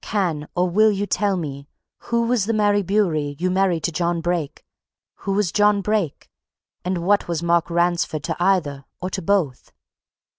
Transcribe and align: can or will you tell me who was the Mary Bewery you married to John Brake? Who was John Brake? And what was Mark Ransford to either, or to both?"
can 0.03 0.47
or 0.55 0.67
will 0.67 0.89
you 0.89 1.05
tell 1.05 1.37
me 1.37 1.69
who 2.09 2.23
was 2.25 2.45
the 2.45 2.53
Mary 2.53 2.81
Bewery 2.81 3.35
you 3.37 3.51
married 3.51 3.83
to 3.83 3.91
John 3.91 4.19
Brake? 4.19 4.65
Who 5.17 5.33
was 5.33 5.51
John 5.51 5.81
Brake? 5.81 6.27
And 6.83 7.05
what 7.05 7.27
was 7.27 7.43
Mark 7.43 7.69
Ransford 7.69 8.23
to 8.23 8.35
either, 8.39 8.85
or 8.99 9.11
to 9.11 9.21
both?" 9.21 9.71